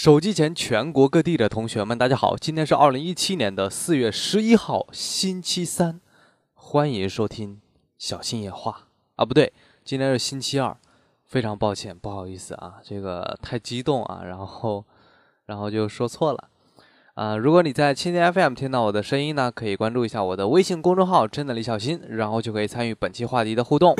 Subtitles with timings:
[0.00, 2.36] 手机前全国各地的同学们，大家好！
[2.36, 6.00] 今天是二零一七年的四月十一号，星期三，
[6.54, 7.60] 欢迎收听
[7.98, 8.86] 小新野话
[9.16, 9.52] 啊，不对，
[9.84, 10.76] 今天是星期二，
[11.26, 14.84] 非常抱歉，不好意思啊，这个太激动啊，然后，
[15.46, 16.48] 然后就说错了
[17.14, 17.36] 啊。
[17.36, 23.96] 如果你在蜻蜓 FM 听到我的声音呢，可以关注一下我的微信公众号“真的李小新”，然后就可以参与本期话题的互动。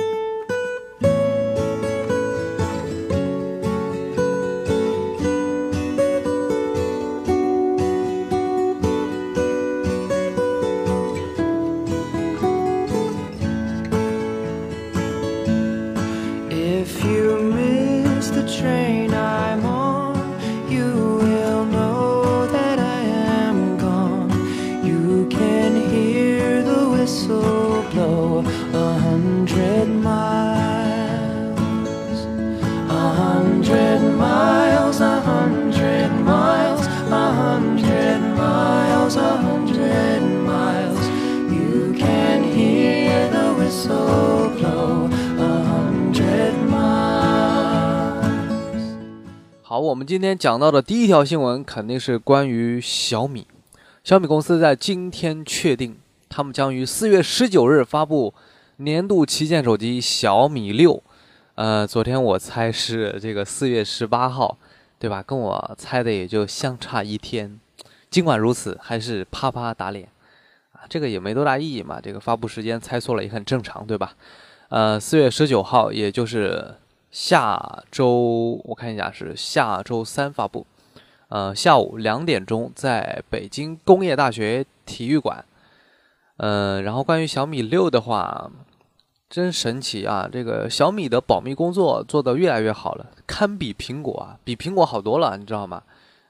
[49.68, 53.46] 好，我们今天讲到的第一条新闻肯定是关于小米。
[54.02, 55.98] 小米公司在今天确定，
[56.30, 58.32] 他们将于四月十九日发布
[58.76, 61.02] 年度旗舰手机小米六。
[61.56, 64.56] 呃，昨天我猜是这个四月十八号，
[64.98, 65.22] 对吧？
[65.22, 67.60] 跟我猜的也就相差一天。
[68.08, 70.08] 尽管如此，还是啪啪打脸
[70.72, 70.88] 啊！
[70.88, 74.14] 这个也没多大意义嘛，这个发布时间猜错了也很正常，对吧？
[74.70, 76.74] 呃，四月十九号，也就是
[77.10, 80.66] 下周，我看一下是下周三发布，
[81.28, 85.44] 呃，下午两点钟在北京工业大学体育馆。
[86.36, 88.50] 呃，然后关于小米六的话，
[89.28, 90.28] 真神奇啊！
[90.30, 95.82] 这个小米的保密工作做得越来越好了，堪比苹果啊，比苹果好多了，你知道吗？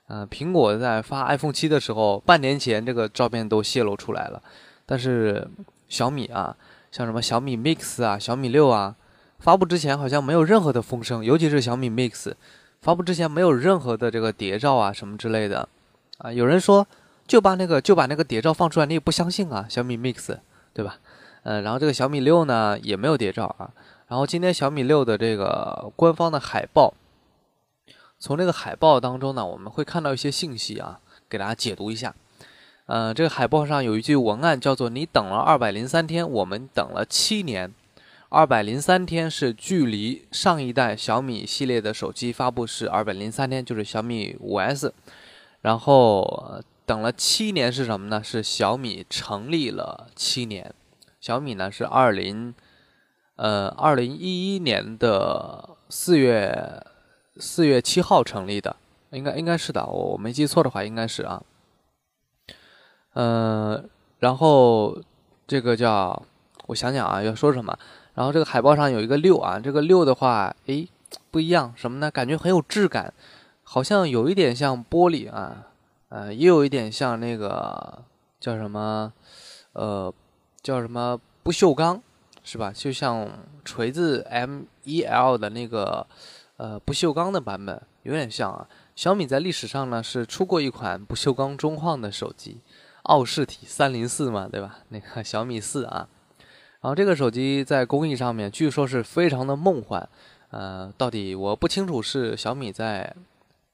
[0.06, 4.43] 呃，苹果在发 iPhone 七的时候，半年前这个照片都泄露出来了，
[4.87, 5.47] 但是
[5.88, 6.56] 小米啊，
[6.91, 8.97] 像什么小米 Mix 啊、小米六啊，
[9.38, 12.34] 发布之前好像没有任何的风声，尤其是小米 Mix，
[12.81, 15.69] 发布之前没有任何的这个谍照啊什么之类的，
[16.19, 16.87] 啊，有人说
[17.26, 20.37] 就把那个就把那个谍照放出来，你也不相信啊，小米 Mix
[20.72, 20.99] 对吧？
[21.44, 23.71] 呃，然后这个小米六呢也没有谍照啊，
[24.09, 26.93] 然后今天小米六的这个官方的海报，
[28.19, 32.15] 从这个海报当中呢，我们会看到一些信息啊，给大家解读一下。
[32.87, 37.72] 呃，这个海报上有一句文案叫做“你等了二百零三天，我们等了七年”。
[38.31, 44.93] 二百零三天是距离上一代小米系列的手机发布是二百零三天，就是小米五 S。
[45.62, 48.22] 然后、等了七年是什么呢？
[48.22, 50.75] 是小米成立了七年。
[51.21, 52.55] 小米呢是二零
[53.37, 56.87] 呃二零一一年的四月
[57.38, 58.77] 四月七号成立的，
[59.11, 61.43] 应该应该是的，我我没记错的话应该是啊。
[63.15, 63.83] 呃，
[64.19, 65.00] 然后
[65.47, 66.22] 这个叫
[66.67, 67.77] 我想想啊，要说什么？
[68.19, 70.89] 然后这个海报上有一个六啊，这个六的话，诶，
[71.31, 72.11] 不一样，什么呢？
[72.11, 73.15] 感觉很有质感，
[73.62, 75.69] 好像有一点像玻璃啊，
[76.09, 78.03] 呃，也有一点像那个
[78.41, 79.12] 叫什么，
[79.73, 80.12] 呃，
[80.61, 82.03] 叫什么不锈钢，
[82.43, 82.73] 是吧？
[82.75, 83.31] 就像
[83.65, 86.05] 锤子 M 1 L 的那个
[86.56, 88.67] 呃不锈钢的版本，有点像啊。
[88.97, 92.62] 小米在历史上呢是出过一款不锈钢中框的手机，
[93.05, 94.81] 奥氏体三零四嘛，对吧？
[94.89, 96.09] 那个小米四啊。
[96.81, 100.09] 然后这个手机在工艺上面据说是非常的梦幻，
[100.50, 103.15] 呃，到底我不清楚是小米在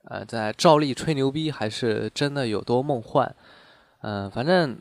[0.04, 3.34] 呃在照例吹牛逼，还是真的有多梦幻。
[4.00, 4.78] 嗯、反正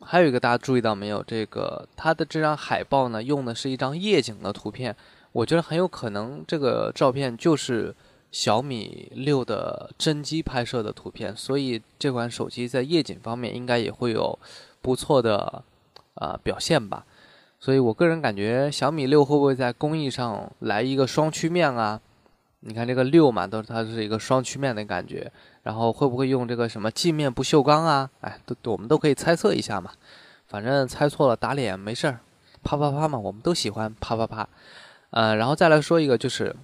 [0.00, 4.94] 还有一个大家注意到没有，这个它的这张海报呢用的是一张夜景的图片，
[5.32, 7.94] 我觉得很有可能这个照片就是
[8.30, 14.38] 小米六的真机拍摄的图片，所以这款手机在夜景方面应该也会有
[14.80, 15.62] 不错的
[16.14, 17.06] 呃表现吧。
[17.62, 22.00] 所以我个人感觉小米六会不会在工艺上来一个双曲面啊？
[22.58, 25.30] 你看这个六嘛，都它是一个双曲面的感觉，
[25.62, 28.10] 然后会不会用这个什么镜面不锈钢啊？
[28.20, 29.92] 哎，都我们都可以猜测一下嘛。
[30.48, 32.18] 反正猜错了打脸没事儿，
[32.64, 34.48] 啪啪啪嘛，我们都喜欢啪啪啪。
[35.10, 36.56] 呃，然后再来说一个，就是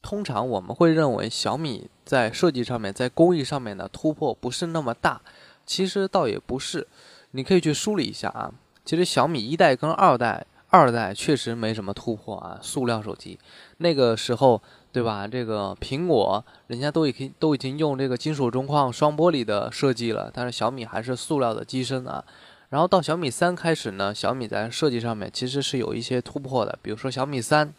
[0.00, 5.20] 通常我们会认为小米在设计上面、在工艺上面的突破不是那么大，
[5.66, 6.86] 其实倒也不是。
[7.32, 8.54] 你可以去梳理一下啊。
[8.88, 13.38] 其实小米一代跟二代，二代确实没什么突破啊，塑料手机。
[13.76, 15.28] 那个时候，对吧？
[15.28, 22.24] 这个苹果人家都已经都已经用这个金属中框双玻璃的设计了，但是小米还是塑料的机身啊。
[22.70, 27.74] 然后到小米三开始呢，小米在设计上面其实是有一些突破的，比如说小米三，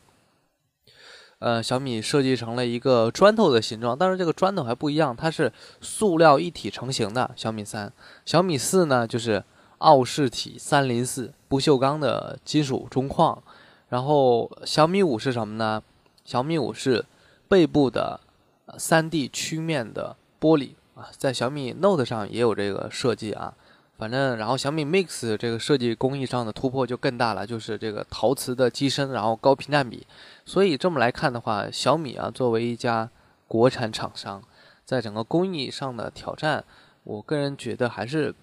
[1.39, 5.51] 呃，小米设计成了一个砖头的形状，但是这个砖头还不一样，它是
[5.81, 7.31] 塑料一体成型的。
[7.35, 7.91] 小米三、
[8.27, 9.43] 小米四呢，就是
[9.79, 13.41] 奥氏体三零四不锈钢的金属中框，
[13.89, 15.83] 然后小米五是什么呢？
[16.23, 17.03] 小米五是
[17.47, 18.19] 背部的
[18.77, 23.53] 三 D 曲面的玻璃啊，在小米 Note 上也有这个设计啊。
[23.97, 30.07] 反正，然后小米 Mix 这个设计工艺上的突破就更大了，就是这个陶瓷的机身，然后高屏占比。
[30.45, 33.09] 所以这么来看的话，小米啊，作为一家
[33.45, 34.41] 国产厂商，
[34.85, 36.63] 在整个工艺上的挑战，
[37.03, 38.33] 我个人觉得还是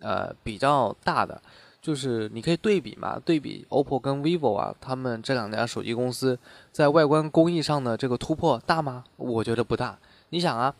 [0.00, 1.40] 呃比较大的。
[1.80, 6.38] 就是你可以对比嘛，对比 OPPO 跟 vivo 啊，他们这两家手机公司
[6.72, 9.04] 在外观工艺上的这个突破大吗？
[9.16, 9.98] 我觉得不大。
[10.30, 10.74] 你想啊，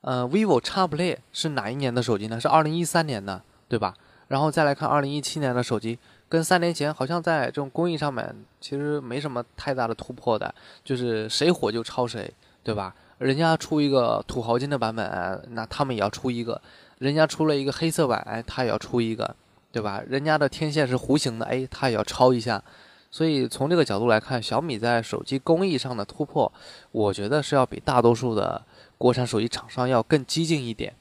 [0.00, 2.40] 呃，vivo X Play 是哪一年的手机呢？
[2.40, 3.42] 是二零一三年的。
[3.70, 3.92] 对吧？
[4.28, 12.32] 然后再来看二零一七年的手机，跟三年前好像在这种工艺上面其实没什么太大的突破的，就是谁火就抄谁，
[12.62, 12.94] 对吧？
[13.18, 16.58] 人家出一个土豪金的版本，那他们也要出一个；
[16.98, 19.36] 人家出了一个黑色版，哎，他也要出一个，
[19.70, 20.02] 对吧？
[20.06, 22.62] 人家的天线是弧形的，哎，他也要抄一下。
[23.10, 26.52] 所以从这个角度来看，小米在手机工艺上的突破，
[26.92, 28.62] 我觉得是要比大多数的
[28.98, 30.94] 国产手机厂商要更激进一点。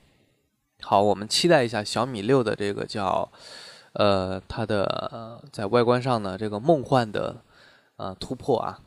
[0.82, 3.30] 好，我们期待一下小米六的这个叫，
[3.94, 7.38] 呃，它的在外观上的这个梦幻的
[7.98, 8.80] 呃突破啊。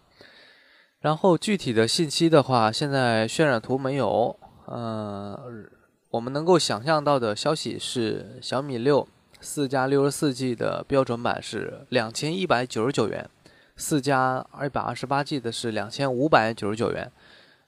[1.00, 4.38] 然后具体的信息的话，现在渲染图没有。
[4.66, 5.36] 呃，
[6.10, 9.06] 我们能够想象到的消息是，小米六
[9.40, 13.30] 四加六十四 G 的标准版是两千一百九十九元，
[13.76, 17.10] 四加二百二十八 G 的是两千五百九十九元。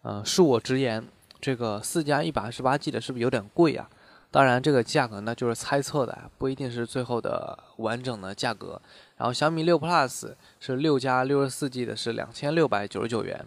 [0.02, 1.06] 呃，恕我直言，
[1.40, 3.88] 这个四加一百二十八 G 的是不是有点贵啊？
[4.32, 8.80] 当然，这个价格呢就是猜测的，不一定是最后的完整的价格。
[9.18, 13.46] 然后小米六 Plus 是六加六十四 G 的，是两千六百九十九元。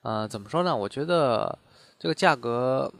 [0.00, 0.74] 呃，怎么说呢？
[0.74, 1.58] 我觉得
[1.98, 2.90] 这个价格，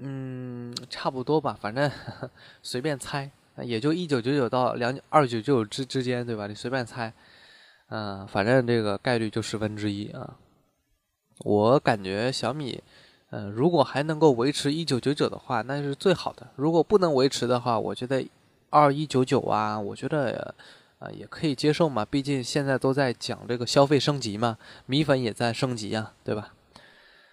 [0.00, 1.90] 嗯，差不多吧，反正
[2.62, 3.30] 随便猜，
[3.62, 6.46] 也就一九九九到两二九九九之之间，对吧？
[6.46, 7.12] 你随便猜，
[7.88, 10.36] 嗯，反正这个概率就十分之一啊。
[11.40, 12.82] 我感觉小米。
[13.30, 16.48] 嗯，如果还能够维持一九九九的话，那是最好的。
[16.56, 18.26] 如果不能维持的话，我觉得
[18.70, 20.54] 二一九九啊，我觉得
[20.98, 22.06] 啊也可以接受嘛。
[22.06, 24.56] 毕竟现在都在讲这个消费升级嘛，
[24.86, 26.54] 米粉也在升级呀，对吧？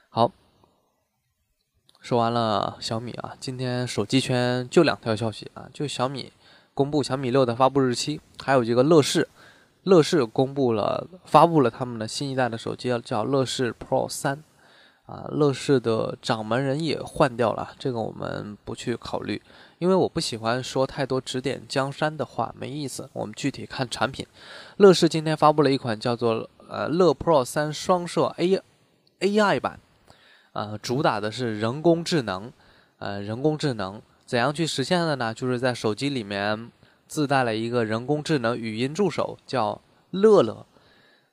[0.09, 0.29] 好，
[2.06, 6.31] 说完了小米啊，今天手机圈就两条消息啊，就小米
[6.75, 9.28] 公布小米六的发布日期，还有这个乐视，
[9.81, 14.44] 乐视公布了发布了他们的新一代的手机，叫乐视 Pro 三。
[15.07, 19.42] 啊，乐视的掌门人也换掉了，这个我们不去考虑，
[19.80, 23.10] 因为我不喜欢说太多指点江山的话，没意思。
[23.13, 24.28] 我们具体看产品。
[24.78, 28.62] 乐视今天发布了一款叫做呃乐 Pro 三双摄 A
[29.22, 29.80] A I 版，
[30.56, 32.52] 呃，主打的是人工智能，
[33.00, 35.34] 呃，人工智能怎样去实现的呢？
[35.34, 36.72] 就是在手机里面
[37.07, 39.81] 自带了一个人工智能语音助手，叫
[40.12, 40.66] 乐乐。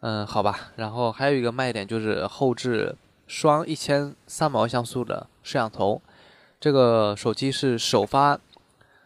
[0.01, 0.73] 嗯，好吧。
[0.75, 2.97] 然后还有一个卖点就是后置。
[3.29, 6.03] 双一千三百万像素的摄像头，
[6.61, 8.39] 这个手机是首发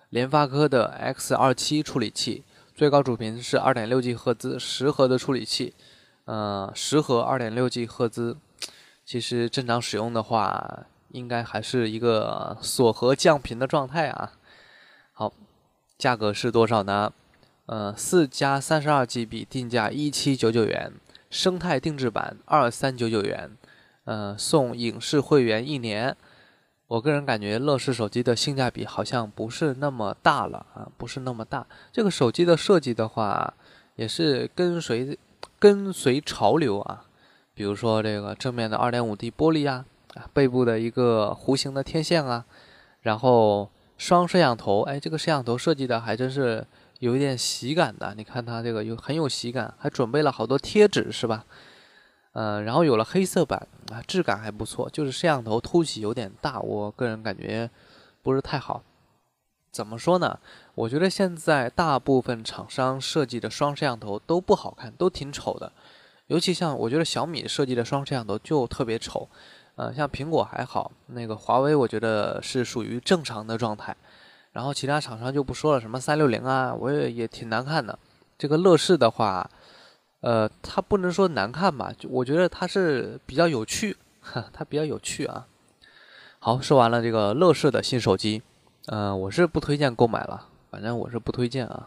[0.08, 2.42] 联发科的 X 二七处理器，
[2.74, 5.74] 最高主频是二点六 G 赫兹，十核的处理器，
[6.24, 8.36] 呃，十核二点六 G 赫兹，
[9.06, 14.32] 其实正常使用的话，应该还是一个锁和降频的状态啊。
[15.12, 15.32] 好，
[15.96, 17.12] 价格是多少呢？
[17.66, 20.92] 呃，四加三十二 GB 定价一七九九元，
[21.30, 23.56] 生态定制版二三九九元。
[24.06, 26.16] 呃，送影视会员一年。
[26.88, 31.64] 我个人感觉乐视手机的性价比好像不是那么大了啊，不是那么大。
[31.92, 33.54] 这个手机的设计的话，
[33.94, 35.16] 也是跟随
[35.60, 37.04] 跟随潮流啊。
[37.56, 39.82] 比如说这个正面的 2.5D 玻璃啊，
[40.12, 42.44] 啊，背部的一个弧形的天线啊，
[43.00, 46.66] 然后双摄像头，哎，这个摄像头设计的还真是
[46.98, 48.14] 有一点喜感的。
[48.14, 51.46] 你看它这个有很有喜感，还准备了好多贴纸，是吧？
[52.32, 57.70] 嗯，然后有了黑色版啊，质感还不错，就是摄像头凸起有点大，我个人感觉
[58.22, 58.82] 不是太好。
[59.72, 60.38] 怎么说呢？
[60.74, 65.72] 我觉得现在大部分厂商设计的双摄像头都不好看，都挺丑的。
[66.26, 69.28] 尤其像我觉得小米设计的双摄像头就特别丑。
[69.76, 73.96] 呃，像苹果还好，那个华为我觉得是属于正常的状态。
[74.52, 77.98] 然后其他厂商就不说了，什么三六零啊，我也也挺难看的。
[78.38, 79.48] 这个乐视的话。
[80.20, 85.46] 呃，它不能说难看吧，就我觉得它是比较有趣，哈它比较有趣啊。
[86.40, 88.42] 好，说完了这个乐视的新手机，
[88.86, 91.86] 嗯，我是不推荐购买了，反正我是不推荐啊。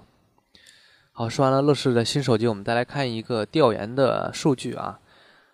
[1.20, 5.02] 好，说完了乐视的新手机，我们再来看一个调研的数据啊。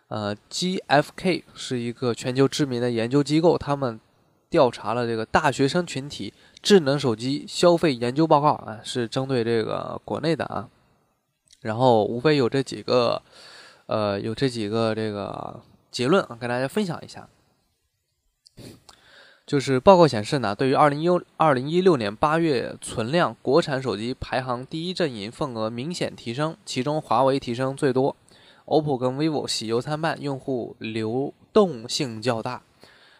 [0.09, 3.99] 呃，GFK 是一个全球知名的研究机构，他们
[4.47, 6.31] 调查了这个大学生群体
[6.61, 10.69] 智能手机消费研究报告啊，是针对这个国内的啊。
[11.61, 13.19] 然后无非有这几个，
[13.87, 17.27] 呃，有这几个这个结论啊，跟大家分享一下。
[19.45, 28.15] 就是报告显示呢，对于二零一二零一六年八月存量国产手机排行第一阵营份额明显提升，其中华为提升最多
[28.65, 32.63] ，OPPO 跟 vivo 喜忧参半，用户流动性较大。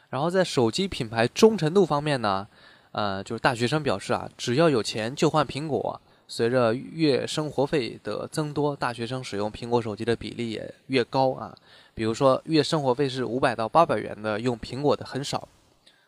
[0.10, 2.48] 然后在手机品牌忠诚度方面呢，
[2.92, 6.02] 呃，就是大学生表示啊，只要有钱就换苹果。
[6.28, 11.56] 随着月生活费的增多，大学生使用苹果手机的比例也越高啊。
[11.94, 15.48] 比如说，月生活费是五百到八百元的，用苹果的很少。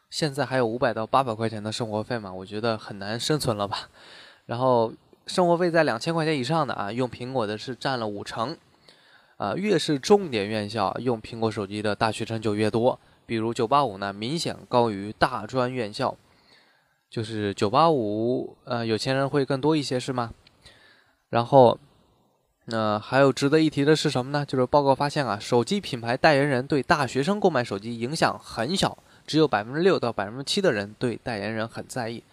[0.09, 2.33] 现在还有五百到八百块钱的生活费嘛？
[2.33, 3.89] 我觉得很难生存了吧。
[4.45, 4.93] 然后
[5.25, 8.57] 生活费在两千块钱以上的啊，用苹果的是占了五成。
[9.37, 12.99] 啊，越是重点院校用苹果手机的大学生就越多。
[13.25, 16.15] 比如九八五呢，明显高于大专院校。
[17.09, 20.33] 就是九八五，呃，有钱人会更多一些，是吗？
[21.29, 21.77] 然后，
[22.65, 24.45] 那还有值得一提的是什么呢？
[24.45, 28.97] 就是报告发现啊，手机品牌代言人对大学生购买手机影响很小。
[29.27, 32.23] 只有百分之六到百分之七的人对代言人很在意，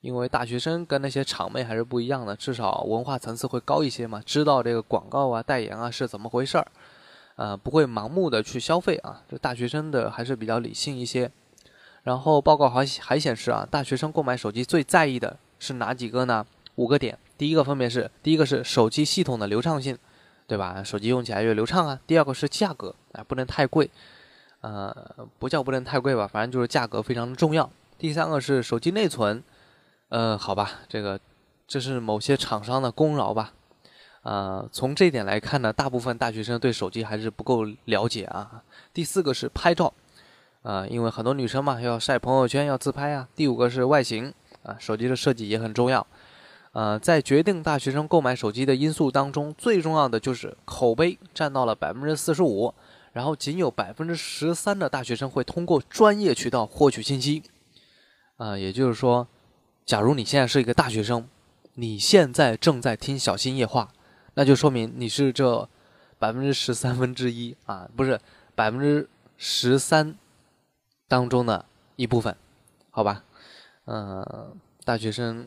[0.00, 6.66] 因为大学生跟那些厂妹还是不一样的，至少文化层次会高一些嘛，知道这个广告啊、代言啊是怎么回事儿，
[7.36, 9.22] 呃，不会盲目的去消费啊。
[9.30, 11.30] 这大学生的还是比较理性一些。
[12.02, 16.44] 然后报告还还显示啊，大学生购买手机最在意的是哪几个呢？
[16.74, 19.96] 五个点，第一个分别是：第一个是手机系统的流畅性，
[20.48, 20.82] 对吧？
[20.82, 22.00] 手机用起来越流畅啊。
[22.04, 23.88] 第二个是价格，啊，不能太贵。
[24.62, 24.94] 呃，
[25.38, 27.68] 不叫不能太贵吧，反正就是价格非常的重要。
[27.98, 29.42] 第三个是手机内存，
[30.08, 31.18] 呃，好吧，这个
[31.68, 33.52] 这是某些厂商的功劳吧。
[34.22, 38.62] 呃，从这一点来看呢，大部分大学生对手机还是不够了解啊。
[38.94, 39.92] 第四个是拍照，
[40.62, 43.28] 啊，因为很多女生嘛要晒朋友圈要自拍啊。
[43.34, 46.06] 第五个是外形，啊，手机的设计也很重要。
[46.70, 52.72] 呃，在决定大学生购买手机的因素当中，最重要的就是口碑，占到了百分之四十五。
[53.12, 57.42] 然后仅有百分之十三的大学生会通过专业渠道获取信息，
[58.36, 59.28] 啊，也就是说，
[59.84, 61.28] 假如你现在是一个大学生，
[61.74, 63.92] 你现在正在听小新夜话，
[64.34, 65.68] 那就说明你是这
[66.18, 68.18] 百分之十三分之一啊，不是
[68.54, 70.16] 百分之十三
[71.06, 71.66] 当中的
[71.96, 72.34] 一部分，
[72.90, 73.24] 好吧？
[73.84, 75.46] 嗯，大学生，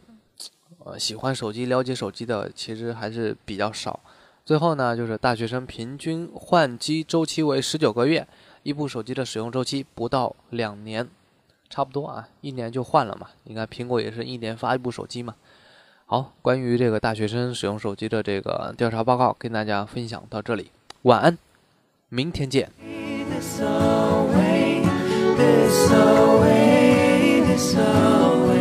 [0.80, 4.00] 呃，喜欢手机、了解手机的其实还是比较少。
[4.46, 8.28] 最后呢，就是大学生平均换机周期为十九个月，
[8.62, 11.10] 一部手机的使用周期不到两年，
[11.68, 13.30] 差不多啊，一年就换了嘛。
[13.46, 15.34] 你看苹果也是一年发一部手机嘛。
[16.06, 20.70] 好，关于这个大学生使用手机的这个调查报告，跟大家分享到这里，
[21.02, 21.36] 晚安，
[22.10, 22.72] 明天见。
[23.28, 24.84] this away,
[25.36, 28.55] this away, this away.